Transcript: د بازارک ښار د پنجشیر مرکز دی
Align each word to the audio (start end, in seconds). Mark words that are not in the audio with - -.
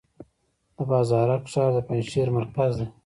د 0.75 0.79
بازارک 0.89 1.43
ښار 1.51 1.71
د 1.75 1.79
پنجشیر 1.87 2.27
مرکز 2.37 2.71
دی 2.79 2.87